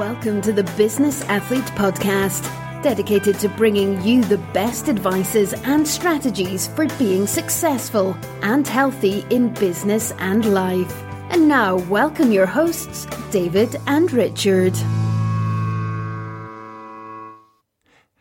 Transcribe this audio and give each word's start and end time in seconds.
Welcome 0.00 0.40
to 0.42 0.52
the 0.54 0.64
Business 0.78 1.22
Athlete 1.28 1.70
Podcast, 1.76 2.48
dedicated 2.82 3.38
to 3.40 3.50
bringing 3.50 4.00
you 4.00 4.24
the 4.24 4.38
best 4.54 4.88
advices 4.88 5.52
and 5.52 5.86
strategies 5.86 6.68
for 6.68 6.86
being 6.96 7.26
successful 7.26 8.16
and 8.40 8.66
healthy 8.66 9.26
in 9.28 9.52
business 9.52 10.14
and 10.18 10.54
life. 10.54 11.04
And 11.28 11.48
now, 11.48 11.76
welcome 11.90 12.32
your 12.32 12.46
hosts, 12.46 13.06
David 13.30 13.76
and 13.86 14.10
Richard. 14.10 14.72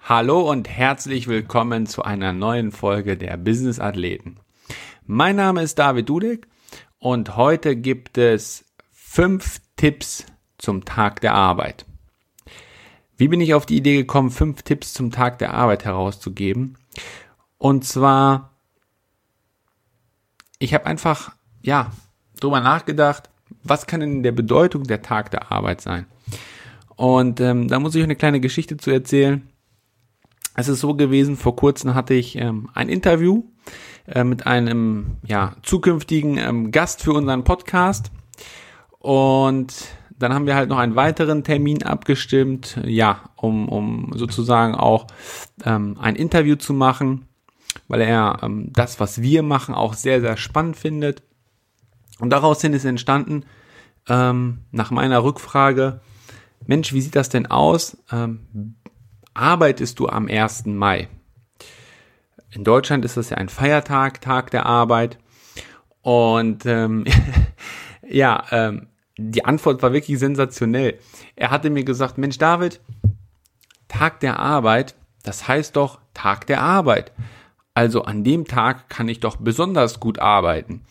Hallo 0.02 0.52
und 0.52 0.68
herzlich 0.68 1.30
willkommen 1.30 1.86
zu 1.86 2.04
einer 2.04 2.34
neuen 2.34 2.74
Folge 2.74 3.16
der 3.16 3.38
Business 3.38 3.80
Athleten. 3.80 4.36
Mein 5.06 5.38
Name 5.38 5.64
ist 5.64 5.80
David 5.80 6.10
Dudek 6.10 6.46
und 6.98 7.38
heute 7.38 7.78
gibt 7.78 8.18
es 8.18 8.66
fünf 8.92 9.62
Tipps 9.78 10.26
zum 10.60 10.86
Tag 10.86 11.22
der 11.22 11.34
Arbeit. 11.34 11.86
Wie 13.18 13.28
bin 13.28 13.42
ich 13.42 13.54
auf 13.54 13.66
die 13.66 13.78
Idee 13.78 13.98
gekommen, 13.98 14.30
fünf 14.30 14.62
Tipps 14.62 14.94
zum 14.94 15.12
Tag 15.12 15.40
der 15.40 15.54
Arbeit 15.54 15.84
herauszugeben? 15.84 16.78
Und 17.58 17.84
zwar, 17.84 18.52
ich 20.60 20.74
habe 20.74 20.86
einfach, 20.86 21.34
ja, 21.62 21.92
drüber 22.40 22.62
nachgedacht, 22.62 23.30
was 23.64 23.88
kann 23.88 24.00
denn 24.00 24.24
der 24.24 24.32
Bedeutung 24.32 24.84
der 24.86 25.02
Tag 25.02 25.32
der 25.32 25.52
Arbeit 25.52 25.82
sein? 25.82 26.06
Und 26.96 27.40
ähm, 27.40 27.68
da 27.68 27.80
muss 27.80 27.96
ich 27.96 28.04
eine 28.04 28.16
kleine 28.16 28.40
Geschichte 28.40 28.78
zu 28.78 28.92
erzählen. 28.92 29.50
Es 30.56 30.68
ist 30.68 30.80
so 30.80 30.94
gewesen, 30.94 31.38
vor 31.38 31.56
kurzem 31.56 31.96
hatte 31.96 32.14
ich 32.14 32.36
ähm, 32.36 32.70
ein 32.74 32.90
Interview 32.90 33.44
äh, 34.06 34.24
mit 34.24 34.48
einem 34.48 35.18
ja, 35.26 35.56
zukünftigen 35.64 36.38
ähm, 36.38 36.72
Gast 36.72 37.04
für 37.04 37.14
unseren 37.14 37.44
Podcast. 37.44 38.12
Und 39.00 39.74
dann 40.20 40.34
haben 40.34 40.46
wir 40.46 40.56
halt 40.56 40.70
noch 40.70 40.78
einen 40.78 40.96
weiteren 40.96 41.44
Termin 41.44 41.84
abgestimmt, 41.84 42.80
ja, 42.84 43.30
um, 43.36 43.70
um 43.70 44.12
sozusagen 44.16 44.76
auch 44.76 45.08
ähm, 45.64 45.98
ein 46.00 46.16
Interview 46.16 46.56
zu 46.56 46.74
machen, 46.74 47.26
weil 47.88 48.02
er 48.02 48.40
ähm, 48.44 48.72
das, 48.74 49.00
was 49.00 49.22
wir 49.22 49.44
machen, 49.44 49.74
auch 49.74 49.94
sehr, 49.94 50.20
sehr 50.20 50.36
spannend 50.38 50.76
findet. 50.76 51.24
Und 52.20 52.32
daraus 52.32 52.62
hin 52.62 52.74
ist 52.74 52.84
entstanden, 52.84 53.46
ähm, 54.08 54.60
nach 54.72 54.92
meiner 54.92 55.24
Rückfrage, 55.24 56.02
Mensch, 56.66 56.92
wie 56.94 57.02
sieht 57.02 57.16
das 57.16 57.30
denn 57.30 57.48
aus? 57.48 57.98
Ähm, 58.12 58.76
arbeitest 59.34 60.00
du 60.00 60.10
am 60.10 60.28
1. 60.28 60.66
Mai? 60.66 61.08
In 62.52 62.66
Deutschland 62.66 63.06
ist 63.06 63.16
das 63.16 63.30
ja 63.30 63.38
ein 63.38 63.48
Feiertag, 63.48 64.20
Tag 64.20 64.52
der 64.52 64.66
Arbeit. 64.66 65.18
Und 66.02 66.66
ähm, 66.66 67.06
ja, 68.10 68.44
ähm, 68.52 68.89
die 69.20 69.46
Antwort 69.46 69.82
war 69.82 69.94
wirklich 69.94 70.18
sensationell. 70.20 70.98
Er 71.36 71.52
hatte 71.52 71.70
mir 71.70 71.84
gesagt, 71.84 72.18
Mensch 72.18 72.38
David, 72.38 72.80
Tag 73.88 74.20
der 74.22 74.40
Arbeit, 74.40 74.96
das 75.24 75.48
heißt 75.48 75.76
doch 75.76 76.00
Tag 76.14 76.48
der 76.48 76.62
Arbeit. 76.62 77.12
Also 77.74 78.04
an 78.04 78.24
dem 78.24 78.46
Tag 78.46 78.90
kann 78.90 79.10
ich 79.10 79.20
doch 79.20 79.36
besonders 79.38 80.00
gut 80.00 80.20
arbeiten. 80.20 80.82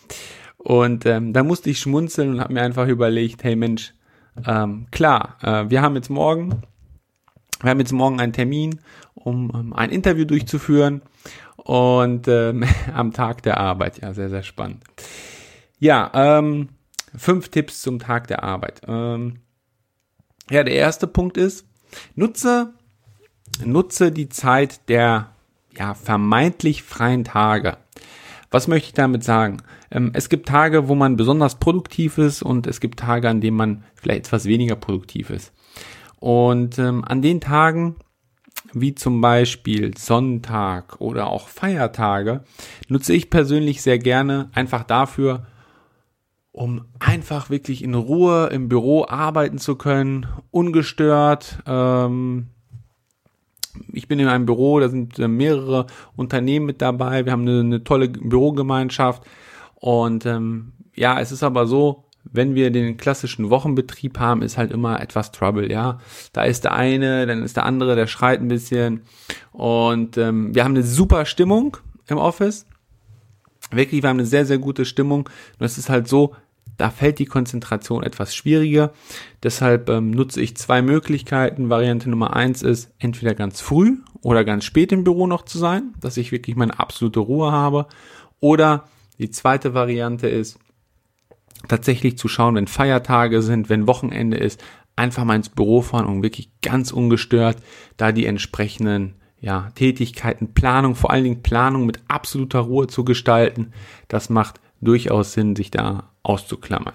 Und 0.59 1.07
ähm, 1.07 1.33
da 1.33 1.43
musste 1.43 1.71
ich 1.71 1.81
schmunzeln 1.81 2.31
und 2.31 2.41
habe 2.41 2.53
mir 2.53 2.63
einfach 2.63 2.89
überlegt, 2.89 3.45
hey 3.45 3.57
Mensch, 3.57 3.95
ähm, 4.47 4.87
klar, 4.91 5.37
äh, 5.43 5.71
wir 5.71 5.83
haben 5.83 5.97
jetzt 5.97 6.11
morgen, 6.11 6.63
wir 7.61 7.71
haben 7.71 7.81
jetzt 7.81 7.93
morgen 7.93 8.21
einen 8.21 8.33
Termin, 8.33 8.81
um 9.15 9.51
ähm, 9.55 9.73
ein 9.73 9.91
Interview 9.91 10.25
durchzuführen 10.25 11.03
und 11.57 12.29
ähm, 12.29 12.65
am 12.95 13.13
Tag 13.13 13.43
der 13.43 13.59
Arbeit. 13.59 14.01
Ja, 14.01 14.13
sehr, 14.13 14.29
sehr 14.29 14.43
spannend. 14.43 14.83
Ja, 15.79 16.11
ähm, 16.15 16.69
Fünf 17.17 17.49
Tipps 17.49 17.83
zum 17.83 17.99
Tag 17.99 18.27
der 18.29 18.43
Arbeit. 18.43 18.83
Ähm, 18.87 19.41
ja, 20.51 20.65
der 20.65 20.75
erste 20.75 21.07
Punkt 21.07 21.37
ist, 21.37 21.67
nutze, 22.15 22.73
nutze 23.65 24.13
die 24.13 24.29
Zeit 24.29 24.89
der 24.89 25.31
ja, 25.77 25.95
vermeintlich 25.95 26.83
freien 26.83 27.25
Tage. 27.25 27.77
Was 28.51 28.67
möchte 28.67 28.89
ich 28.89 28.95
damit 28.95 29.25
sagen? 29.25 29.59
Ähm, 29.91 30.11
es 30.15 30.29
gibt 30.29 30.49
Tage, 30.49 30.89
wo 30.89 30.95
man 30.95 31.17
besonders 31.17 31.57
produktiv 31.57 32.19
ist 32.19 32.43
und 32.43 32.67
es 32.67 32.81
gibt 32.81 32.99
Tage, 32.99 33.29
an 33.29 33.41
denen 33.41 33.57
man 33.57 33.85
vielleicht 33.95 34.27
etwas 34.27 34.47
weniger 34.47 34.77
produktiv 34.77 35.31
ist. 35.31 35.53
Und 36.19 36.79
ähm, 36.79 37.05
an 37.05 37.23
den 37.23 37.41
Tagen, 37.41 37.97
wie 38.73 38.95
zum 38.95 39.21
Beispiel 39.21 39.97
Sonntag 39.97 41.01
oder 41.01 41.29
auch 41.29 41.49
Feiertage, 41.49 42.43
nutze 42.89 43.13
ich 43.13 43.31
persönlich 43.31 43.83
sehr 43.83 43.99
gerne 43.99 44.51
einfach 44.53 44.83
dafür, 44.83 45.47
um 46.59 46.87
einfach 46.99 47.51
wirklich 47.51 47.85
in 47.85 47.95
Ruhe 47.95 48.49
im 48.49 48.69
Büro 48.69 49.07
arbeiten 49.09 49.59
zu 49.59 49.77
können, 49.77 50.27
ungestört. 50.51 51.63
Ähm, 51.67 52.49
ich 53.93 54.09
bin 54.09 54.19
in 54.19 54.27
einem 54.27 54.45
Büro, 54.45 54.81
da 54.81 54.89
sind 54.89 55.21
äh, 55.21 55.29
mehrere 55.29 55.87
Unternehmen 56.17 56.67
mit 56.67 56.83
dabei. 56.83 57.25
Wir 57.25 57.31
haben 57.31 57.43
eine, 57.43 57.61
eine 57.61 57.85
tolle 57.85 58.09
Bürogemeinschaft. 58.09 59.23
Und 59.77 60.27
ähm, 60.27 60.73
ja, 60.97 61.21
es 61.21 61.31
ist 61.31 61.45
aber 61.45 61.69
so, 61.69 62.07
wenn 62.25 62.57
wir 62.57 62.73
den 62.73 62.97
klassischen 62.97 63.51
Wochenbetrieb 63.51 64.19
haben, 64.19 64.43
ist 64.43 64.59
halt 64.59 64.73
immer 64.73 65.01
etwas 65.01 65.31
Trouble, 65.31 65.71
ja. 65.71 66.01
Da 66.33 66.43
ist 66.43 66.65
der 66.65 66.73
eine, 66.73 67.25
dann 67.29 67.45
ist 67.45 67.57
der 67.57 67.67
andere, 67.67 67.95
der 67.95 68.09
schreit 68.09 68.41
ein 68.41 68.49
bisschen. 68.49 69.03
Und 69.53 70.19
ähm, 70.19 70.53
wir 70.57 70.65
haben 70.65 70.75
eine 70.75 70.83
super 70.83 71.25
Stimmung 71.25 71.77
im 72.09 72.19
Office. 72.19 72.67
Wirklich, 73.71 74.03
wir 74.03 74.09
haben 74.09 74.19
eine 74.19 74.27
sehr, 74.27 74.45
sehr 74.45 74.59
gute 74.59 74.85
Stimmung. 74.85 75.29
Und 75.61 75.65
es 75.65 75.79
ist 75.79 75.89
halt 75.89 76.09
so, 76.09 76.35
da 76.79 76.91
fällt 76.91 77.19
die 77.19 77.27
Konzentration 77.27 78.03
etwas 78.03 78.35
schwieriger. 78.35 78.93
Deshalb 79.43 79.91
ähm, 79.91 80.13
nutze 80.13 80.41
ich 80.41 80.57
zwei 80.57 80.81
Möglichkeiten. 80.81 81.69
Variante 81.69 82.09
Nummer 82.09 82.35
eins 82.35 82.63
ist, 82.63 82.91
entweder 82.99 83.35
ganz 83.35 83.61
früh 83.61 83.99
oder 84.23 84.45
ganz 84.45 84.65
spät 84.65 84.93
im 84.93 85.05
Büro 85.05 85.27
noch 85.27 85.45
zu 85.45 85.59
sein, 85.59 85.93
dass 86.01 86.17
ich 86.17 86.33
wirklich 86.33 86.57
meine 86.57 86.79
absolute 86.79 87.21
Ruhe 87.21 87.53
habe. 87.53 87.87
Oder 88.41 88.85
die 89.19 89.31
zweite 89.31 89.75
Variante 89.75 90.29
ist, 90.29 90.59
tatsächlich 91.67 92.17
zu 92.17 92.29
schauen, 92.29 92.55
wenn 92.55 92.69
Feiertage 92.69 93.43
sind, 93.43 93.69
wenn 93.69 93.89
Wochenende 93.89 94.37
ist, 94.37 94.63
einfach 94.95 95.25
mal 95.25 95.37
ins 95.37 95.49
Büro 95.49 95.83
fahren 95.83 96.07
und 96.07 96.23
wirklich 96.23 96.51
ganz 96.63 96.93
ungestört 96.93 97.59
da 97.97 98.13
die 98.13 98.27
entsprechenden 98.27 99.15
ja, 99.41 99.71
Tätigkeiten, 99.75 100.55
Planung, 100.55 100.95
vor 100.95 101.11
allen 101.11 101.25
Dingen 101.25 101.43
Planung 101.43 101.87
mit 101.87 102.01
absoluter 102.09 102.61
Ruhe 102.61 102.87
zu 102.87 103.05
gestalten. 103.05 103.73
Das 104.07 104.31
macht 104.31 104.61
durchaus 104.81 105.33
Sinn, 105.33 105.57
sich 105.57 105.71
da 105.71 106.11
auszuklammern. 106.23 106.95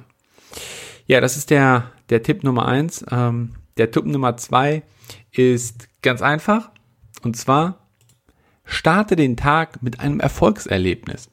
Ja, 1.06 1.22
das 1.22 1.38
ist 1.38 1.50
der, 1.50 1.92
der 2.10 2.24
Tipp 2.24 2.44
Nummer 2.44 2.68
eins. 2.68 3.06
Ähm, 3.12 3.56
der 3.78 3.92
Tipp 3.92 4.06
Nummer 4.06 4.38
zwei 4.38 4.84
ist 5.32 5.88
ganz 6.02 6.22
einfach. 6.22 6.72
Und 7.24 7.36
zwar, 7.36 7.88
starte 8.66 9.16
den 9.16 9.38
Tag 9.38 9.82
mit 9.82 10.00
einem 10.00 10.20
Erfolgserlebnis. 10.20 11.30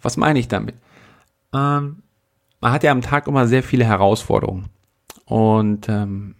Was 0.00 0.16
meine 0.16 0.38
ich 0.38 0.48
damit? 0.48 0.74
Ähm, 1.54 2.02
man 2.60 2.72
hat 2.72 2.82
ja 2.82 2.92
am 2.92 3.02
Tag 3.02 3.26
immer 3.26 3.46
sehr 3.46 3.62
viele 3.62 3.84
Herausforderungen. 3.84 4.68
Und 5.24 5.88
ähm, 5.88 6.34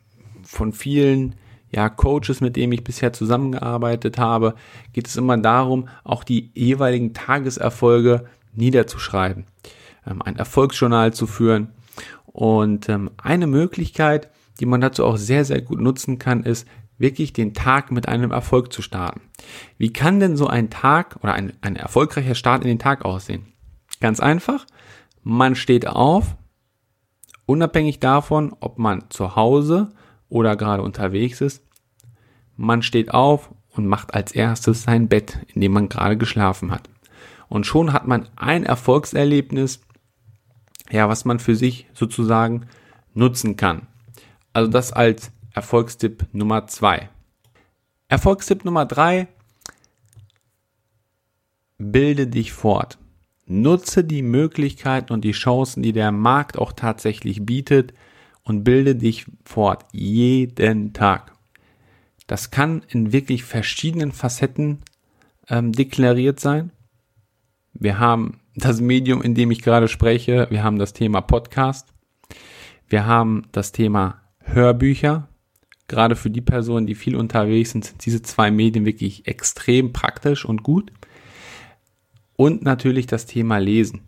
von 0.45 0.73
vielen 0.73 1.37
ja, 1.71 1.89
Coaches, 1.89 2.41
mit 2.41 2.57
denen 2.57 2.73
ich 2.73 2.85
bisher 2.85 3.13
zusammengearbeitet 3.13 4.19
habe, 4.19 4.55
geht 4.93 5.09
es 5.09 5.17
immer 5.17 5.39
darum, 5.39 5.89
auch 6.05 6.23
die 6.23 6.51
jeweiligen 6.55 7.15
Tageserfolge 7.15 8.27
niederzuschreiben, 8.55 9.47
ein 10.05 10.37
Erfolgsjournal 10.37 11.13
zu 11.13 11.27
führen. 11.27 11.69
Und 12.27 12.89
ähm, 12.89 13.11
eine 13.23 13.47
Möglichkeit, 13.47 14.31
die 14.61 14.67
man 14.67 14.81
dazu 14.81 15.05
auch 15.05 15.17
sehr, 15.17 15.45
sehr 15.45 15.61
gut 15.61 15.81
nutzen 15.81 16.19
kann, 16.19 16.45
ist, 16.45 16.67
wirklich 16.99 17.33
den 17.33 17.53
Tag 17.53 17.91
mit 17.91 18.09
einem 18.09 18.31
Erfolg 18.31 18.73
zu 18.73 18.81
starten. 18.81 19.21
Wie 19.77 19.93
kann 19.93 20.21
denn 20.21 20.37
so 20.37 20.47
ein 20.47 20.71
Tag 20.71 21.19
oder 21.23 21.35
ein, 21.35 21.53
ein 21.61 21.77
erfolgreicher 21.77 22.35
Start 22.35 22.63
in 22.63 22.69
den 22.69 22.79
Tag 22.79 23.05
aussehen? 23.05 23.53
Ganz 24.01 24.21
einfach, 24.21 24.67
man 25.23 25.55
steht 25.55 25.87
auf, 25.87 26.37
unabhängig 27.45 27.99
davon, 28.01 28.55
ob 28.61 28.79
man 28.79 29.11
zu 29.11 29.37
Hause 29.37 29.93
oder 30.29 30.57
gerade 30.57 30.83
unterwegs 30.83 31.41
ist, 31.41 31.63
man 32.57 32.83
steht 32.83 33.13
auf 33.13 33.51
und 33.71 33.87
macht 33.87 34.15
als 34.15 34.33
erstes 34.33 34.85
sein 34.85 35.09
Bett, 35.09 35.39
in 35.55 35.61
dem 35.61 35.73
man 35.73 35.89
gerade 35.89 36.17
geschlafen 36.17 36.71
hat. 36.71 36.89
Und 37.49 37.67
schon 37.67 37.93
hat 37.93 38.07
man 38.07 38.29
ein 38.37 38.65
Erfolgserlebnis, 38.65 39.81
ja, 40.91 41.09
was 41.09 41.25
man 41.25 41.39
für 41.39 41.57
sich 41.57 41.87
sozusagen 41.95 42.67
nutzen 43.15 43.57
kann. 43.57 43.87
Also 44.53 44.71
das 44.71 44.93
als 44.93 45.31
Erfolgstipp 45.53 46.27
Nummer 46.33 46.67
zwei. 46.67 47.09
Erfolgstipp 48.09 48.65
Nummer 48.65 48.85
drei, 48.85 49.29
bilde 51.79 52.27
dich 52.27 52.53
fort. 52.53 52.99
Nutze 53.47 54.05
die 54.05 54.23
Möglichkeiten 54.23 55.13
und 55.13 55.25
die 55.25 55.33
Chancen, 55.33 55.83
die 55.83 55.93
der 55.93 56.13
Markt 56.13 56.59
auch 56.59 56.73
tatsächlich 56.73 57.45
bietet 57.45 57.93
und 58.45 58.65
bilde 58.65 58.95
dich 58.95 59.27
fort 59.45 59.85
jeden 59.93 60.93
Tag. 60.93 61.33
Das 62.27 62.51
kann 62.51 62.83
in 62.89 63.13
wirklich 63.13 63.45
verschiedenen 63.45 64.13
Facetten 64.13 64.79
ähm, 65.49 65.73
deklariert 65.73 66.41
sein. 66.41 66.71
Wir 67.75 67.99
haben 67.99 68.41
das 68.55 68.81
Medium, 68.81 69.23
in 69.23 69.35
dem 69.35 69.51
ich 69.51 69.63
gerade 69.63 69.89
spreche. 69.89 70.47
Wir 70.51 70.63
haben 70.63 70.79
das 70.79 70.93
Thema 70.93 71.21
Podcast. 71.21 71.93
Wir 72.89 73.07
haben 73.07 73.45
das 73.53 73.73
Thema 73.73 74.21
Hörbücher. 74.41 75.29
gerade 75.89 76.17
für 76.17 76.31
die 76.31 76.41
Personen, 76.41 76.87
die 76.87 76.95
viel 76.95 77.17
unterwegs 77.17 77.73
sind, 77.73 77.85
sind 77.85 78.05
diese 78.07 78.23
zwei 78.23 78.51
Medien 78.51 78.87
wirklich 78.87 79.27
extrem 79.27 79.93
praktisch 79.93 80.45
und 80.47 80.63
gut. 80.63 80.91
Und 82.35 82.63
natürlich 82.63 83.07
das 83.07 83.27
Thema 83.27 83.59
Lesen. 83.59 84.01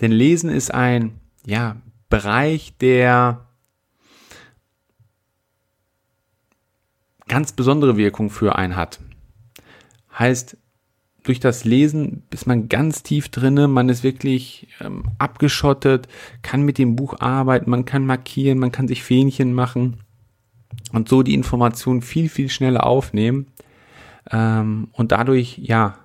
Denn 0.00 0.12
Lesen 0.12 0.50
ist 0.50 0.74
ein 0.74 1.18
ja, 1.46 1.76
Bereich, 2.10 2.76
der 2.78 3.46
ganz 7.28 7.52
besondere 7.52 7.96
Wirkung 7.96 8.28
für 8.28 8.56
einen 8.56 8.76
hat. 8.76 9.00
Heißt, 10.18 10.58
durch 11.22 11.40
das 11.40 11.64
Lesen 11.64 12.22
ist 12.30 12.46
man 12.46 12.68
ganz 12.68 13.02
tief 13.02 13.28
drinne, 13.28 13.68
man 13.68 13.88
ist 13.88 14.02
wirklich 14.02 14.68
ähm, 14.80 15.04
abgeschottet, 15.18 16.08
kann 16.42 16.62
mit 16.62 16.78
dem 16.78 16.96
Buch 16.96 17.20
arbeiten, 17.20 17.70
man 17.70 17.84
kann 17.84 18.06
markieren, 18.06 18.58
man 18.58 18.72
kann 18.72 18.88
sich 18.88 19.02
Fähnchen 19.02 19.52
machen 19.52 20.00
und 20.92 21.08
so 21.08 21.22
die 21.22 21.34
Information 21.34 22.02
viel, 22.02 22.28
viel 22.28 22.48
schneller 22.48 22.86
aufnehmen 22.86 23.46
ähm, 24.30 24.88
und 24.92 25.12
dadurch 25.12 25.58
ja 25.58 25.98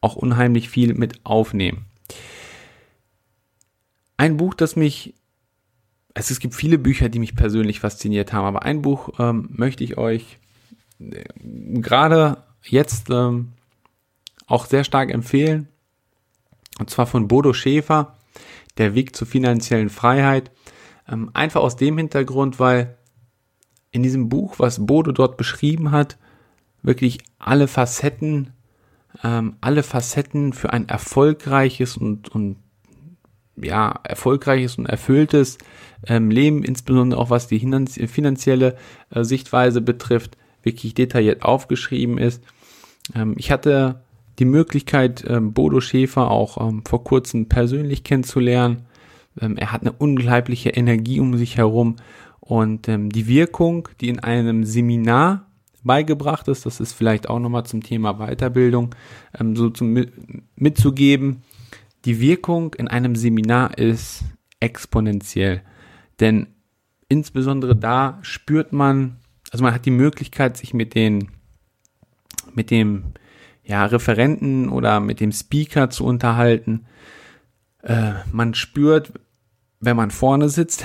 auch 0.00 0.16
unheimlich 0.16 0.68
viel 0.68 0.94
mit 0.94 1.24
aufnehmen. 1.24 1.86
Ein 4.18 4.36
Buch, 4.36 4.54
das 4.54 4.76
mich 4.76 5.14
also 6.16 6.32
es 6.32 6.40
gibt 6.40 6.54
viele 6.54 6.78
Bücher, 6.78 7.10
die 7.10 7.18
mich 7.18 7.36
persönlich 7.36 7.80
fasziniert 7.80 8.32
haben, 8.32 8.46
aber 8.46 8.62
ein 8.62 8.80
Buch 8.80 9.10
ähm, 9.18 9.50
möchte 9.52 9.84
ich 9.84 9.98
euch 9.98 10.38
äh, 10.98 11.24
gerade 11.74 12.38
jetzt 12.62 13.10
ähm, 13.10 13.52
auch 14.46 14.66
sehr 14.66 14.84
stark 14.84 15.10
empfehlen. 15.10 15.68
Und 16.78 16.90
zwar 16.90 17.06
von 17.06 17.28
Bodo 17.28 17.52
Schäfer, 17.52 18.16
Der 18.78 18.94
Weg 18.94 19.16
zur 19.16 19.26
finanziellen 19.26 19.88
Freiheit. 19.88 20.50
Ähm, 21.08 21.30
einfach 21.32 21.62
aus 21.62 21.76
dem 21.76 21.96
Hintergrund, 21.96 22.60
weil 22.60 22.96
in 23.90 24.02
diesem 24.02 24.28
Buch, 24.28 24.58
was 24.58 24.84
Bodo 24.84 25.12
dort 25.12 25.38
beschrieben 25.38 25.90
hat, 25.90 26.18
wirklich 26.82 27.20
alle 27.38 27.68
Facetten, 27.68 28.52
ähm, 29.24 29.56
alle 29.62 29.82
Facetten 29.82 30.52
für 30.52 30.72
ein 30.72 30.88
erfolgreiches 30.88 31.96
und, 31.96 32.28
und 32.28 32.56
ja, 33.56 33.98
erfolgreiches 34.02 34.76
und 34.76 34.86
erfülltes 34.86 35.56
ähm, 36.06 36.30
Leben, 36.30 36.62
insbesondere 36.62 37.18
auch 37.20 37.30
was 37.30 37.46
die 37.46 37.60
finanzielle 37.60 38.76
äh, 39.10 39.24
Sichtweise 39.24 39.80
betrifft, 39.80 40.36
wirklich 40.62 40.92
detailliert 40.92 41.42
aufgeschrieben 41.42 42.18
ist. 42.18 42.42
Ähm, 43.14 43.34
ich 43.38 43.50
hatte 43.50 44.02
die 44.38 44.44
Möglichkeit, 44.44 45.24
ähm, 45.26 45.52
Bodo 45.52 45.80
Schäfer 45.80 46.30
auch 46.30 46.60
ähm, 46.60 46.82
vor 46.86 47.04
kurzem 47.04 47.48
persönlich 47.48 48.04
kennenzulernen. 48.04 48.86
Ähm, 49.40 49.56
er 49.56 49.72
hat 49.72 49.82
eine 49.82 49.92
unglaubliche 49.92 50.70
Energie 50.70 51.20
um 51.20 51.36
sich 51.36 51.56
herum 51.56 51.96
und 52.40 52.88
ähm, 52.88 53.10
die 53.10 53.26
Wirkung, 53.26 53.88
die 54.00 54.08
in 54.08 54.20
einem 54.20 54.64
Seminar 54.64 55.46
beigebracht 55.82 56.48
ist, 56.48 56.66
das 56.66 56.80
ist 56.80 56.92
vielleicht 56.92 57.28
auch 57.28 57.38
nochmal 57.38 57.64
zum 57.64 57.82
Thema 57.82 58.14
Weiterbildung 58.14 58.94
so 59.54 59.70
zum, 59.70 60.04
mitzugeben, 60.56 61.42
die 62.04 62.20
Wirkung 62.20 62.74
in 62.74 62.88
einem 62.88 63.14
Seminar 63.14 63.78
ist 63.78 64.24
exponentiell. 64.58 65.62
Denn 66.18 66.48
insbesondere 67.08 67.76
da 67.76 68.18
spürt 68.22 68.72
man, 68.72 69.18
also 69.50 69.62
man 69.62 69.74
hat 69.74 69.86
die 69.86 69.90
Möglichkeit, 69.90 70.56
sich 70.56 70.74
mit 70.74 70.94
den, 70.94 71.30
mit 72.54 72.70
dem 72.70 73.12
ja, 73.66 73.84
Referenten 73.84 74.68
oder 74.68 75.00
mit 75.00 75.20
dem 75.20 75.32
Speaker 75.32 75.90
zu 75.90 76.04
unterhalten. 76.04 76.86
Äh, 77.82 78.12
man 78.32 78.54
spürt, 78.54 79.12
wenn 79.80 79.96
man 79.96 80.10
vorne 80.10 80.48
sitzt, 80.48 80.84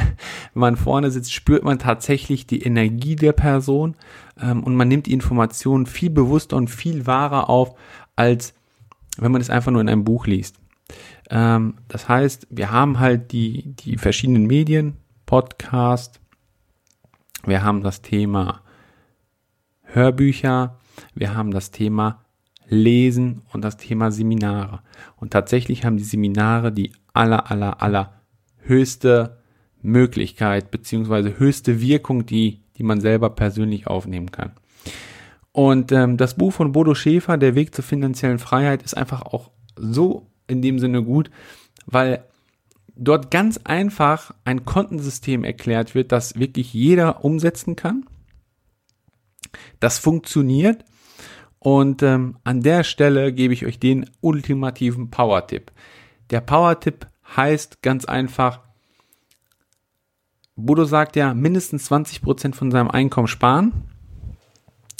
wenn 0.54 0.60
man 0.60 0.76
vorne 0.76 1.10
sitzt, 1.10 1.32
spürt 1.32 1.62
man 1.62 1.78
tatsächlich 1.78 2.46
die 2.46 2.62
Energie 2.62 3.16
der 3.16 3.32
Person 3.32 3.96
ähm, 4.40 4.64
und 4.64 4.74
man 4.74 4.88
nimmt 4.88 5.06
die 5.06 5.12
Informationen 5.12 5.86
viel 5.86 6.10
bewusster 6.10 6.56
und 6.56 6.68
viel 6.68 7.06
wahrer 7.06 7.50
auf, 7.50 7.74
als 8.16 8.54
wenn 9.18 9.32
man 9.32 9.42
es 9.42 9.50
einfach 9.50 9.70
nur 9.70 9.82
in 9.82 9.88
einem 9.90 10.04
Buch 10.04 10.26
liest. 10.26 10.56
Ähm, 11.30 11.74
das 11.88 12.08
heißt, 12.08 12.46
wir 12.50 12.70
haben 12.70 12.98
halt 12.98 13.32
die, 13.32 13.74
die 13.76 13.98
verschiedenen 13.98 14.46
Medien, 14.46 14.96
Podcast, 15.26 16.20
wir 17.44 17.62
haben 17.62 17.82
das 17.82 18.02
Thema 18.02 18.62
Hörbücher, 19.82 20.78
wir 21.14 21.34
haben 21.34 21.50
das 21.50 21.70
Thema 21.70 22.24
Lesen 22.68 23.42
und 23.52 23.62
das 23.62 23.76
Thema 23.76 24.10
Seminare. 24.10 24.80
Und 25.16 25.32
tatsächlich 25.32 25.84
haben 25.84 25.96
die 25.96 26.04
Seminare 26.04 26.72
die 26.72 26.92
aller, 27.12 27.50
aller, 27.50 27.82
aller 27.82 28.14
höchste 28.58 29.38
Möglichkeit 29.82 30.70
beziehungsweise 30.70 31.38
höchste 31.38 31.80
Wirkung, 31.80 32.24
die, 32.24 32.62
die 32.76 32.82
man 32.82 33.00
selber 33.00 33.30
persönlich 33.30 33.86
aufnehmen 33.86 34.30
kann. 34.30 34.52
Und 35.52 35.92
ähm, 35.92 36.16
das 36.16 36.34
Buch 36.36 36.52
von 36.52 36.72
Bodo 36.72 36.94
Schäfer, 36.94 37.36
Der 37.36 37.54
Weg 37.54 37.74
zur 37.74 37.84
finanziellen 37.84 38.38
Freiheit, 38.38 38.82
ist 38.82 38.96
einfach 38.96 39.22
auch 39.22 39.50
so 39.76 40.30
in 40.46 40.62
dem 40.62 40.78
Sinne 40.78 41.02
gut, 41.02 41.30
weil 41.86 42.24
dort 42.96 43.30
ganz 43.30 43.58
einfach 43.64 44.34
ein 44.44 44.64
Kontensystem 44.64 45.44
erklärt 45.44 45.94
wird, 45.94 46.12
das 46.12 46.38
wirklich 46.38 46.72
jeder 46.72 47.24
umsetzen 47.24 47.76
kann. 47.76 48.06
Das 49.80 49.98
funktioniert. 49.98 50.84
Und 51.58 52.02
ähm, 52.02 52.38
an 52.44 52.62
der 52.62 52.84
Stelle 52.84 53.32
gebe 53.32 53.54
ich 53.54 53.66
euch 53.66 53.78
den 53.78 54.10
ultimativen 54.20 55.10
Power-Tipp. 55.10 55.70
Der 56.30 56.40
Power-Tipp 56.40 57.06
heißt 57.36 57.82
ganz 57.82 58.04
einfach, 58.04 58.60
Bodo 60.56 60.84
sagt 60.84 61.16
ja, 61.16 61.34
mindestens 61.34 61.90
20% 61.90 62.54
von 62.54 62.70
seinem 62.70 62.90
Einkommen 62.90 63.28
sparen. 63.28 63.84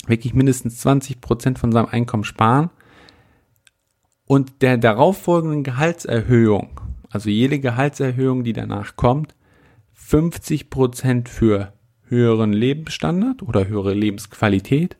Wirklich 0.07 0.33
mindestens 0.33 0.85
20% 0.85 1.57
von 1.57 1.71
seinem 1.71 1.87
Einkommen 1.87 2.23
sparen 2.23 2.69
und 4.25 4.61
der 4.61 4.77
darauffolgenden 4.77 5.63
Gehaltserhöhung, 5.63 6.81
also 7.09 7.29
jede 7.29 7.59
Gehaltserhöhung, 7.59 8.43
die 8.43 8.53
danach 8.53 8.95
kommt, 8.95 9.35
50 9.93 10.69
Prozent 10.69 11.29
für 11.29 11.73
höheren 12.13 12.53
Lebensstandard 12.53 13.41
oder 13.41 13.67
höhere 13.67 13.93
Lebensqualität 13.93 14.95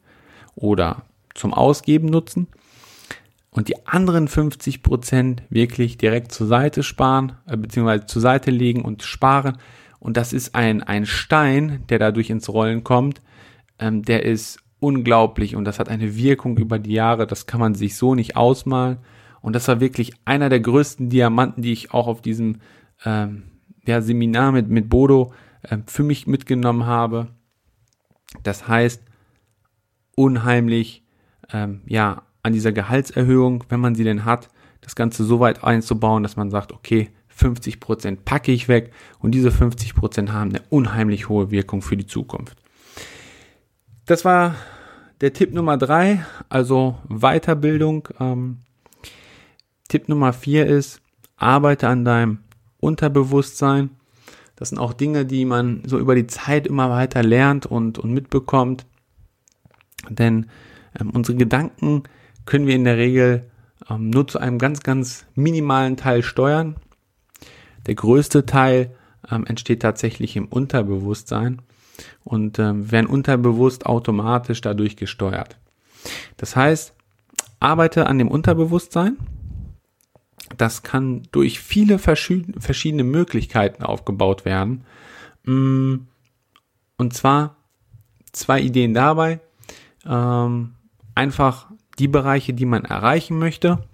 oder 0.56 1.04
zum 1.34 1.54
Ausgeben 1.54 2.08
nutzen 2.08 2.48
und 3.54 3.68
die 3.68 3.86
anderen 3.86 4.28
50 4.28 4.84
Prozent 4.84 5.44
wirklich 5.50 5.98
direkt 5.98 6.32
zur 6.32 6.48
Seite 6.48 6.84
sparen, 6.84 7.34
äh, 7.46 7.56
beziehungsweise 7.56 8.06
zur 8.08 8.22
Seite 8.22 8.52
legen 8.52 8.82
und 8.84 9.04
sparen. 9.04 9.58
Und 10.00 10.18
das 10.18 10.34
ist 10.34 10.56
ein, 10.56 10.84
ein 10.84 11.06
Stein, 11.06 11.84
der 11.90 12.00
dadurch 12.00 12.30
ins 12.30 12.50
Rollen 12.50 12.84
kommt, 12.84 13.22
ähm, 13.80 14.04
der 14.04 14.26
ist 14.26 14.60
unglaublich 14.80 15.56
und 15.56 15.64
das 15.66 15.80
hat 15.80 15.88
eine 15.88 16.18
Wirkung 16.18 16.58
über 16.58 16.78
die 16.78 16.94
Jahre, 16.94 17.26
das 17.26 17.46
kann 17.46 17.60
man 17.60 17.74
sich 17.74 17.96
so 17.96 18.16
nicht 18.16 18.36
ausmalen. 18.36 18.98
Und 19.42 19.54
das 19.54 19.68
war 19.68 19.80
wirklich 19.80 20.14
einer 20.26 20.50
der 20.50 20.60
größten 20.60 21.10
Diamanten, 21.10 21.62
die 21.62 21.74
ich 21.74 21.94
auch 21.94 22.08
auf 22.08 22.22
diesem 22.22 22.60
ähm, 23.06 23.44
ja, 23.86 24.02
Seminar 24.02 24.52
mit, 24.52 24.70
mit 24.70 24.90
Bodo 24.90 25.34
äh, 25.64 25.78
für 25.88 26.04
mich 26.04 26.28
mitgenommen 26.28 26.86
habe. 26.86 27.28
Das 28.44 28.68
heißt, 28.68 29.02
unheimlich, 30.16 31.04
ähm, 31.52 31.82
ja, 31.86 32.24
an 32.42 32.54
dieser 32.54 32.72
Gehaltserhöhung, 32.72 33.64
wenn 33.70 33.80
man 33.80 33.96
sie 33.96 34.04
denn 34.04 34.26
hat, 34.26 34.50
das 34.82 34.96
Ganze 34.96 35.24
so 35.24 35.40
weit 35.40 35.64
einzubauen, 35.64 36.24
dass 36.24 36.36
man 36.36 36.52
sagt, 36.52 36.72
okay, 36.72 37.10
50 37.30 37.80
Prozent 37.80 38.26
packe 38.26 38.52
ich 38.52 38.68
weg 38.68 38.92
und 39.20 39.32
diese 39.32 39.52
50 39.52 39.96
Prozent 39.96 40.32
haben 40.32 40.50
eine 40.50 40.62
unheimlich 40.70 41.30
hohe 41.30 41.52
Wirkung 41.52 41.82
für 41.82 41.98
die 41.98 42.06
Zukunft. 42.06 42.58
Das 44.06 44.26
war 44.26 44.56
der 45.22 45.34
Tipp 45.34 45.54
Nummer 45.54 45.78
drei, 45.78 46.26
also 46.50 46.98
Weiterbildung. 47.08 48.10
Ähm, 48.20 48.60
Tipp 49.88 50.10
Nummer 50.10 50.34
vier 50.34 50.68
ist, 50.68 51.02
arbeite 51.38 51.88
an 51.88 52.04
deinem 52.04 52.40
Unterbewusstsein. 52.80 53.92
Das 54.56 54.70
sind 54.70 54.78
auch 54.78 54.94
Dinge, 54.94 55.26
die 55.26 55.46
man 55.46 55.82
so 55.86 55.98
über 56.00 56.16
die 56.16 56.28
Zeit 56.28 56.68
immer 56.68 56.90
weiter 56.90 57.24
lernt 57.24 57.66
und, 57.66 57.98
und 57.98 58.12
mitbekommt. 58.12 58.86
Denn 60.10 60.48
ähm, 61.00 61.10
unsere 61.10 61.38
Gedanken 61.38 62.04
können 62.46 62.68
wir 62.68 62.76
in 62.76 62.84
der 62.84 62.98
Regel 62.98 63.50
ähm, 63.90 64.10
nur 64.10 64.28
zu 64.28 64.40
einem 64.40 64.60
ganz, 64.60 64.82
ganz 64.82 65.26
minimalen 65.36 65.98
Teil 65.98 66.24
steuern. 66.24 66.76
Der 67.88 67.96
größte 67.96 68.46
Teil 68.46 68.96
ähm, 69.30 69.46
entsteht 69.46 69.82
tatsächlich 69.82 70.36
im 70.36 70.48
Unterbewusstsein 70.48 71.62
und 72.24 72.60
ähm, 72.60 72.92
werden 72.92 73.08
unterbewusst 73.08 73.86
automatisch 73.86 74.62
dadurch 74.62 74.96
gesteuert. 74.96 75.58
Das 76.38 76.56
heißt, 76.56 76.94
arbeite 77.60 78.08
an 78.08 78.18
dem 78.18 78.28
Unterbewusstsein. 78.28 79.18
Das 80.58 80.84
kann 80.84 81.24
durch 81.32 81.60
viele 81.60 82.00
verschiedene 82.00 83.04
Möglichkeiten 83.04 83.84
aufgebaut 83.84 84.46
werden. 84.46 84.86
Mm, 85.44 85.96
und 86.98 87.14
zwar 87.14 87.56
zwei 88.32 88.62
Ideen 88.62 88.94
dabei. 88.94 89.40
Ähm, 90.06 90.74
einfach 91.16 91.72
die 92.00 92.08
Bereiche, 92.08 92.54
die 92.54 92.66
man 92.66 92.86
erreichen 92.86 93.38
möchte, 93.38 93.88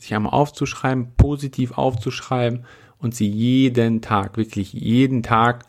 sich 0.00 0.14
einmal 0.14 0.32
aufzuschreiben, 0.32 1.14
positiv 1.16 1.72
aufzuschreiben 1.72 2.64
und 2.98 3.14
sie 3.14 3.28
jeden 3.28 4.00
Tag, 4.00 4.36
wirklich 4.36 4.72
jeden 4.72 5.22
Tag 5.22 5.64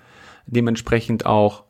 dementsprechend 0.45 1.25
auch 1.25 1.63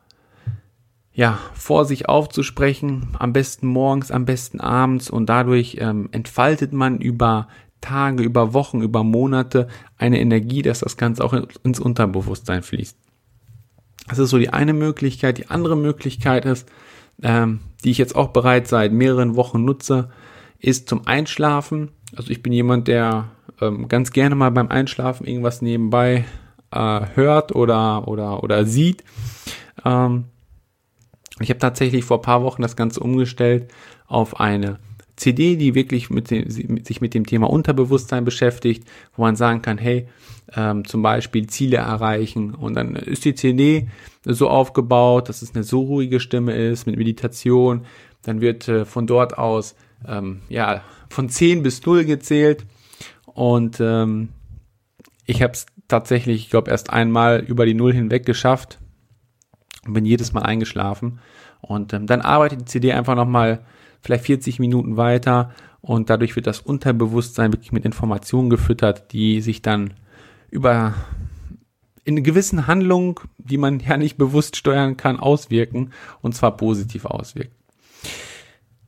ja, 1.12 1.38
vor 1.52 1.84
sich 1.84 2.08
aufzusprechen, 2.08 3.16
am 3.18 3.32
besten 3.32 3.66
morgens, 3.66 4.12
am 4.12 4.24
besten 4.24 4.60
abends 4.60 5.10
und 5.10 5.26
dadurch 5.26 5.78
ähm, 5.80 6.08
entfaltet 6.12 6.72
man 6.72 7.00
über 7.00 7.48
Tage, 7.80 8.22
über 8.22 8.52
Wochen, 8.54 8.82
über 8.82 9.04
Monate 9.04 9.68
eine 9.96 10.20
Energie, 10.20 10.62
dass 10.62 10.80
das 10.80 10.96
Ganze 10.96 11.24
auch 11.24 11.34
ins 11.62 11.80
Unterbewusstsein 11.80 12.62
fließt. 12.62 12.96
Das 14.08 14.18
ist 14.18 14.30
so 14.30 14.38
die 14.38 14.50
eine 14.50 14.72
Möglichkeit. 14.72 15.38
Die 15.38 15.48
andere 15.48 15.76
Möglichkeit 15.76 16.44
ist, 16.44 16.68
ähm, 17.22 17.60
die 17.84 17.90
ich 17.90 17.98
jetzt 17.98 18.16
auch 18.16 18.28
bereits 18.28 18.70
seit 18.70 18.92
mehreren 18.92 19.36
Wochen 19.36 19.64
nutze, 19.64 20.10
ist 20.58 20.88
zum 20.88 21.06
Einschlafen. 21.06 21.90
Also 22.16 22.30
ich 22.30 22.42
bin 22.42 22.52
jemand, 22.52 22.88
der 22.88 23.30
ähm, 23.60 23.88
ganz 23.88 24.12
gerne 24.12 24.34
mal 24.34 24.50
beim 24.50 24.68
Einschlafen 24.68 25.26
irgendwas 25.26 25.62
nebenbei 25.62 26.24
äh, 26.70 27.00
hört 27.14 27.54
oder, 27.54 28.08
oder, 28.08 28.42
oder 28.42 28.64
sieht. 28.64 29.04
Ähm, 29.84 30.24
ich 31.40 31.50
habe 31.50 31.60
tatsächlich 31.60 32.04
vor 32.04 32.22
paar 32.22 32.42
Wochen 32.42 32.62
das 32.62 32.76
Ganze 32.76 33.00
umgestellt 33.00 33.70
auf 34.06 34.40
eine 34.40 34.78
CD, 35.18 35.56
die 35.56 35.74
wirklich 35.74 36.10
mit 36.10 36.30
dem, 36.30 36.48
sich 36.48 37.00
mit 37.00 37.14
dem 37.14 37.26
Thema 37.26 37.50
Unterbewusstsein 37.50 38.24
beschäftigt, 38.24 38.88
wo 39.16 39.22
man 39.22 39.36
sagen 39.36 39.62
kann, 39.62 39.78
hey, 39.78 40.08
ähm, 40.54 40.84
zum 40.86 41.02
Beispiel 41.02 41.46
Ziele 41.46 41.78
erreichen 41.78 42.54
und 42.54 42.74
dann 42.74 42.96
ist 42.96 43.24
die 43.24 43.34
CD 43.34 43.88
so 44.24 44.48
aufgebaut, 44.48 45.28
dass 45.28 45.42
es 45.42 45.54
eine 45.54 45.64
so 45.64 45.80
ruhige 45.82 46.20
Stimme 46.20 46.54
ist 46.54 46.86
mit 46.86 46.96
Meditation, 46.96 47.84
dann 48.22 48.40
wird 48.40 48.68
äh, 48.68 48.84
von 48.84 49.06
dort 49.06 49.36
aus 49.36 49.74
ähm, 50.06 50.40
ja 50.48 50.82
von 51.10 51.28
10 51.28 51.62
bis 51.62 51.84
0 51.84 52.04
gezählt 52.04 52.64
und 53.26 53.78
ähm, 53.80 54.30
ich 55.26 55.42
habe 55.42 55.52
es 55.52 55.66
tatsächlich, 55.88 56.44
ich 56.44 56.50
glaube, 56.50 56.70
erst 56.70 56.90
einmal 56.90 57.40
über 57.40 57.66
die 57.66 57.74
Null 57.74 57.92
hinweg 57.92 58.24
geschafft 58.24 58.78
und 59.86 59.92
bin 59.92 60.04
jedes 60.04 60.32
Mal 60.32 60.42
eingeschlafen. 60.42 61.20
Und 61.60 61.92
ähm, 61.92 62.06
dann 62.06 62.20
arbeitet 62.20 62.60
die 62.60 62.64
CD 62.64 62.92
einfach 62.92 63.14
nochmal 63.14 63.64
vielleicht 64.00 64.24
40 64.24 64.58
Minuten 64.58 64.96
weiter 64.96 65.52
und 65.80 66.10
dadurch 66.10 66.36
wird 66.36 66.46
das 66.46 66.60
Unterbewusstsein 66.60 67.52
wirklich 67.52 67.72
mit 67.72 67.84
Informationen 67.84 68.50
gefüttert, 68.50 69.12
die 69.12 69.40
sich 69.40 69.62
dann 69.62 69.94
über 70.50 70.94
in 72.04 72.22
gewissen 72.22 72.66
Handlungen, 72.66 73.16
die 73.36 73.58
man 73.58 73.80
ja 73.80 73.96
nicht 73.98 74.16
bewusst 74.16 74.56
steuern 74.56 74.96
kann, 74.96 75.20
auswirken 75.20 75.90
und 76.22 76.34
zwar 76.34 76.56
positiv 76.56 77.04
auswirken. 77.04 77.54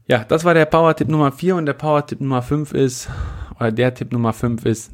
Ja, 0.07 0.25
das 0.25 0.45
war 0.45 0.55
der 0.55 0.65
Power-Tipp 0.65 1.09
Nummer 1.09 1.31
4 1.31 1.57
und 1.57 1.67
der 1.67 1.75
Power-Tipp 1.75 2.21
Nummer 2.21 2.43
5 2.43 2.73
ist, 2.73 3.09
oder 3.57 3.71
der 3.71 3.95
Tipp 3.95 4.11
Nummer 4.13 4.33
5 4.33 4.65
ist, 4.65 4.91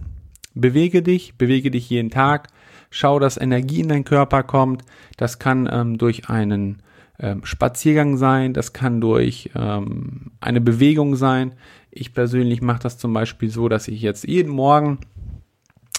bewege 0.54 1.02
dich, 1.02 1.38
bewege 1.38 1.70
dich 1.70 1.88
jeden 1.88 2.10
Tag, 2.10 2.48
schau, 2.90 3.18
dass 3.18 3.36
Energie 3.36 3.80
in 3.80 3.88
deinen 3.88 4.04
Körper 4.04 4.42
kommt. 4.42 4.82
Das 5.16 5.38
kann 5.38 5.68
ähm, 5.70 5.96
durch 5.96 6.28
einen 6.28 6.82
ähm, 7.18 7.44
Spaziergang 7.44 8.16
sein, 8.16 8.52
das 8.52 8.72
kann 8.72 9.00
durch 9.00 9.50
ähm, 9.54 10.32
eine 10.40 10.60
Bewegung 10.60 11.16
sein. 11.16 11.54
Ich 11.90 12.12
persönlich 12.12 12.60
mache 12.60 12.80
das 12.80 12.98
zum 12.98 13.12
Beispiel 13.12 13.50
so, 13.50 13.68
dass 13.68 13.88
ich 13.88 14.02
jetzt 14.02 14.26
jeden 14.26 14.52
Morgen, 14.52 14.98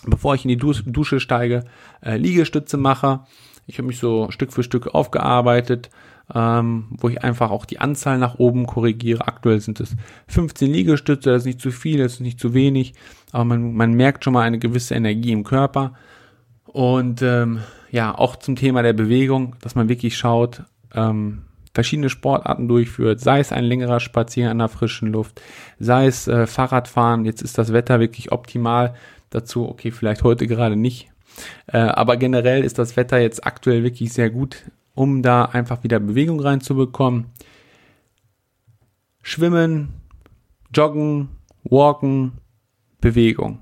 bevor 0.06 0.36
ich 0.36 0.46
in 0.46 0.50
die 0.50 0.58
Dusche 0.58 1.20
steige, 1.20 1.64
äh, 2.02 2.18
Liegestütze 2.18 2.78
mache. 2.78 3.22
Ich 3.66 3.78
habe 3.78 3.88
mich 3.88 4.00
so 4.00 4.30
Stück 4.30 4.54
für 4.54 4.64
Stück 4.64 4.94
aufgearbeitet, 4.94 5.90
ähm, 6.34 6.86
wo 6.92 7.10
ich 7.10 7.24
einfach 7.24 7.52
auch 7.52 7.66
die 7.66 7.80
Anzahl 7.80 8.18
nach 8.18 8.36
oben 8.36 8.68
korrigiere. 8.68 9.28
Aktuell 9.28 9.60
sind 9.60 9.80
es 9.80 9.96
15 10.28 10.72
Liegestütze, 10.72 11.32
das 11.32 11.44
ist 11.44 11.48
nicht 11.48 11.62
zu 11.62 11.72
viel, 11.72 11.98
das 12.00 12.14
ist 12.14 12.20
nicht 12.22 12.40
zu 12.40 12.54
wenig, 12.54 12.94
aber 13.32 13.46
man, 13.46 13.74
man 13.74 13.94
merkt 13.94 14.24
schon 14.24 14.34
mal 14.34 14.44
eine 14.44 14.60
gewisse 14.60 14.96
Energie 14.96 15.32
im 15.32 15.44
Körper. 15.44 15.94
Und 16.66 17.22
ähm, 17.22 17.62
ja, 17.92 18.16
auch 18.18 18.36
zum 18.36 18.56
Thema 18.56 18.84
der 18.84 18.94
Bewegung, 18.94 19.56
dass 19.62 19.76
man 19.76 19.90
wirklich 19.90 20.18
schaut, 20.18 20.64
ähm, 20.94 21.44
verschiedene 21.74 22.10
Sportarten 22.10 22.68
durchführt, 22.68 23.20
sei 23.20 23.40
es 23.40 23.52
ein 23.52 23.64
längerer 23.64 24.00
Spaziergang 24.00 24.52
an 24.52 24.58
der 24.60 24.70
frischen 24.70 25.12
Luft, 25.12 25.42
sei 25.80 26.08
es 26.08 26.28
äh, 26.28 26.48
Fahrradfahren, 26.48 27.26
jetzt 27.26 27.42
ist 27.42 27.58
das 27.58 27.72
Wetter 27.72 28.00
wirklich 28.00 28.32
optimal 28.32 28.96
dazu, 29.30 29.70
okay, 29.70 29.92
vielleicht 29.92 30.24
heute 30.24 30.48
gerade 30.48 30.76
nicht, 30.76 31.10
äh, 31.68 31.78
aber 31.78 32.18
generell 32.18 32.64
ist 32.64 32.80
das 32.80 32.98
Wetter 32.98 33.20
jetzt 33.20 33.46
aktuell 33.46 33.84
wirklich 33.84 34.12
sehr 34.12 34.30
gut, 34.30 34.66
um 34.96 35.22
da 35.22 35.46
einfach 35.46 35.84
wieder 35.84 36.00
Bewegung 36.00 36.40
reinzubekommen. 36.40 37.28
Schwimmen, 39.22 39.90
Joggen, 40.74 41.30
Walken, 41.64 42.40
Bewegung, 43.02 43.60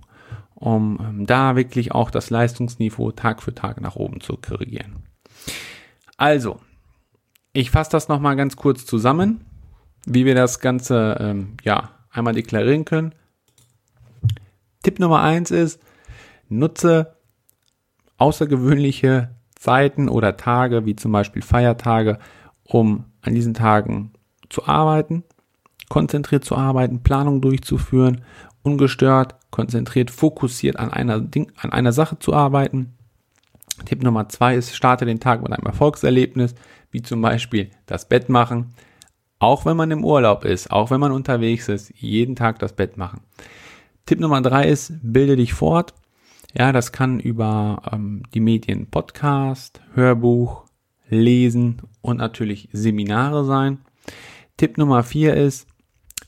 um 0.53 0.99
ähm, 1.01 1.25
da 1.25 1.55
wirklich 1.55 1.91
auch 1.91 2.11
das 2.11 2.29
Leistungsniveau 2.29 3.11
Tag 3.11 3.43
für 3.43 3.53
Tag 3.53 3.81
nach 3.81 3.95
oben 3.95 4.21
zu 4.21 4.37
korrigieren. 4.37 5.03
Also, 6.17 6.59
ich 7.55 7.71
fasse 7.71 7.91
das 7.91 8.09
nochmal 8.09 8.35
ganz 8.35 8.57
kurz 8.57 8.85
zusammen, 8.85 9.45
wie 10.05 10.25
wir 10.25 10.35
das 10.35 10.59
Ganze 10.59 11.17
ähm, 11.21 11.55
ja 11.63 11.91
einmal 12.11 12.33
deklarieren 12.33 12.83
können. 12.83 13.15
Tipp 14.83 14.99
Nummer 14.99 15.21
eins 15.21 15.51
ist, 15.51 15.81
nutze 16.49 17.15
außergewöhnliche 18.17 19.29
Zeiten 19.55 20.09
oder 20.09 20.35
Tage, 20.35 20.85
wie 20.85 20.97
zum 20.97 21.13
Beispiel 21.13 21.41
Feiertage, 21.41 22.19
um 22.63 23.05
an 23.21 23.33
diesen 23.33 23.53
Tagen 23.53 24.11
zu 24.49 24.67
arbeiten, 24.67 25.23
konzentriert 25.87 26.43
zu 26.43 26.57
arbeiten, 26.57 27.03
Planung 27.03 27.39
durchzuführen, 27.39 28.25
ungestört, 28.63 29.35
konzentriert, 29.49 30.11
fokussiert 30.11 30.77
an 30.77 30.91
einer, 30.91 31.21
Ding, 31.21 31.53
an 31.55 31.71
einer 31.71 31.93
Sache 31.93 32.19
zu 32.19 32.33
arbeiten. 32.33 32.94
Tipp 33.83 34.03
Nummer 34.03 34.29
zwei 34.29 34.55
ist, 34.55 34.75
starte 34.75 35.05
den 35.05 35.19
Tag 35.19 35.41
mit 35.43 35.51
einem 35.51 35.65
Erfolgserlebnis, 35.65 36.55
wie 36.91 37.01
zum 37.01 37.21
Beispiel 37.21 37.71
das 37.85 38.07
Bett 38.07 38.29
machen. 38.29 38.73
Auch 39.39 39.65
wenn 39.65 39.75
man 39.75 39.91
im 39.91 40.05
Urlaub 40.05 40.45
ist, 40.45 40.71
auch 40.71 40.91
wenn 40.91 41.01
man 41.01 41.11
unterwegs 41.11 41.67
ist, 41.67 41.91
jeden 41.95 42.35
Tag 42.35 42.59
das 42.59 42.73
Bett 42.73 42.95
machen. 42.97 43.21
Tipp 44.05 44.19
Nummer 44.19 44.41
drei 44.41 44.67
ist, 44.69 44.93
bilde 45.01 45.35
dich 45.35 45.53
fort. 45.53 45.93
Ja, 46.57 46.71
das 46.71 46.93
kann 46.93 47.19
über 47.19 47.81
ähm, 47.91 48.23
die 48.33 48.39
Medien 48.39 48.89
Podcast, 48.89 49.81
Hörbuch, 49.93 50.63
Lesen 51.09 51.81
und 52.01 52.17
natürlich 52.17 52.69
Seminare 52.71 53.43
sein. 53.43 53.79
Tipp 54.55 54.77
Nummer 54.77 55.03
vier 55.03 55.33
ist, 55.33 55.67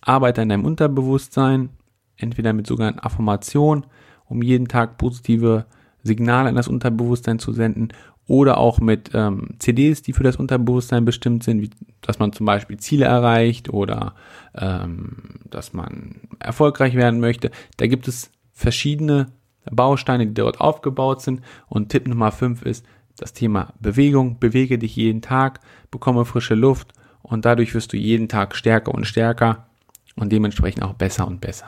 arbeite 0.01 0.41
an 0.41 0.49
deinem 0.49 0.65
Unterbewusstsein, 0.65 1.69
entweder 2.17 2.51
mit 2.51 2.67
sogenannten 2.67 2.99
Affirmationen, 2.99 3.85
um 4.25 4.41
jeden 4.41 4.67
Tag 4.67 4.97
positive 4.97 5.65
Signale 6.03 6.49
in 6.49 6.55
das 6.55 6.67
Unterbewusstsein 6.67 7.39
zu 7.39 7.51
senden 7.51 7.89
oder 8.27 8.57
auch 8.57 8.79
mit 8.79 9.11
ähm, 9.13 9.55
CDs, 9.59 10.01
die 10.01 10.13
für 10.13 10.23
das 10.23 10.35
Unterbewusstsein 10.35 11.05
bestimmt 11.05 11.43
sind, 11.43 11.61
wie, 11.61 11.69
dass 12.01 12.19
man 12.19 12.33
zum 12.33 12.45
Beispiel 12.45 12.77
Ziele 12.77 13.05
erreicht 13.05 13.69
oder 13.69 14.15
ähm, 14.53 15.39
dass 15.49 15.73
man 15.73 16.15
erfolgreich 16.39 16.95
werden 16.95 17.19
möchte. 17.19 17.51
Da 17.77 17.87
gibt 17.87 18.07
es 18.07 18.31
verschiedene 18.53 19.27
Bausteine, 19.71 20.27
die 20.27 20.33
dort 20.33 20.59
aufgebaut 20.59 21.21
sind. 21.21 21.41
Und 21.67 21.89
Tipp 21.89 22.07
Nummer 22.07 22.31
5 22.31 22.63
ist 22.63 22.85
das 23.17 23.33
Thema 23.33 23.73
Bewegung. 23.79 24.39
Bewege 24.39 24.77
dich 24.77 24.95
jeden 24.95 25.21
Tag, 25.21 25.61
bekomme 25.89 26.25
frische 26.25 26.55
Luft 26.55 26.93
und 27.21 27.45
dadurch 27.45 27.73
wirst 27.73 27.93
du 27.93 27.97
jeden 27.97 28.27
Tag 28.27 28.55
stärker 28.55 28.93
und 28.93 29.05
stärker 29.05 29.67
und 30.15 30.31
dementsprechend 30.31 30.83
auch 30.83 30.93
besser 30.93 31.27
und 31.27 31.41
besser. 31.41 31.67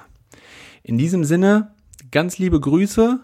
In 0.83 0.97
diesem 0.97 1.23
Sinne, 1.23 1.71
ganz 2.11 2.37
liebe 2.37 2.59
Grüße, 2.59 3.19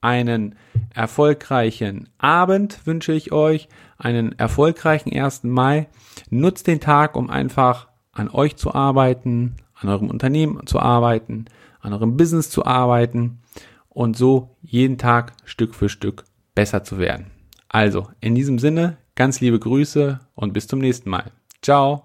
einen 0.00 0.54
erfolgreichen 0.94 2.08
Abend 2.18 2.86
wünsche 2.86 3.12
ich 3.12 3.32
euch, 3.32 3.68
einen 3.98 4.38
erfolgreichen 4.38 5.12
1. 5.12 5.44
Mai. 5.44 5.88
Nutzt 6.30 6.66
den 6.66 6.80
Tag, 6.80 7.16
um 7.16 7.30
einfach 7.30 7.88
an 8.12 8.28
euch 8.28 8.56
zu 8.56 8.74
arbeiten, 8.74 9.56
an 9.74 9.88
eurem 9.88 10.10
Unternehmen 10.10 10.66
zu 10.66 10.80
arbeiten, 10.80 11.46
an 11.80 11.92
eurem 11.92 12.16
Business 12.16 12.50
zu 12.50 12.64
arbeiten 12.64 13.40
und 13.88 14.16
so 14.16 14.56
jeden 14.62 14.98
Tag 14.98 15.32
Stück 15.44 15.74
für 15.74 15.88
Stück 15.88 16.24
besser 16.54 16.84
zu 16.84 16.98
werden. 16.98 17.30
Also, 17.68 18.08
in 18.20 18.34
diesem 18.34 18.58
Sinne, 18.58 18.96
ganz 19.14 19.40
liebe 19.40 19.58
Grüße 19.58 20.20
und 20.34 20.52
bis 20.52 20.66
zum 20.66 20.78
nächsten 20.78 21.10
Mal. 21.10 21.30
Ciao. 21.62 22.04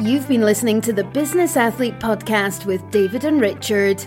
You've 0.00 0.28
been 0.28 0.42
listening 0.42 0.80
to 0.82 0.92
the 0.92 1.04
Business 1.14 1.56
Athlete 1.56 1.98
Podcast 1.98 2.66
with 2.66 2.82
David 2.90 3.24
and 3.24 3.40
Richard. 3.40 4.06